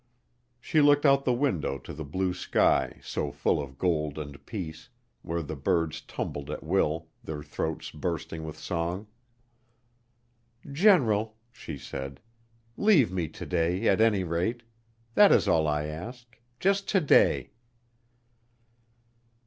She 0.59 0.81
looked 0.81 1.05
out 1.05 1.25
the 1.25 1.31
window 1.33 1.77
to 1.77 1.93
the 1.93 2.03
blue 2.03 2.33
sky 2.33 2.99
so 3.03 3.31
full 3.31 3.61
of 3.61 3.77
gold 3.77 4.17
and 4.17 4.43
peace, 4.47 4.89
where 5.21 5.43
the 5.43 5.55
birds 5.55 6.01
tumbled 6.01 6.49
at 6.49 6.63
will, 6.63 7.09
their 7.23 7.43
throats 7.43 7.91
bursting 7.91 8.43
with 8.43 8.57
song. 8.57 9.05
"General," 10.71 11.37
she 11.51 11.77
said, 11.77 12.19
"leave 12.77 13.11
me 13.11 13.27
to 13.27 13.45
day, 13.45 13.87
at 13.87 14.01
any 14.01 14.23
rate. 14.23 14.63
That 15.13 15.31
is 15.31 15.47
all 15.47 15.67
I 15.67 15.85
ask, 15.85 16.35
just 16.59 16.89
to 16.89 16.99
day." 16.99 17.51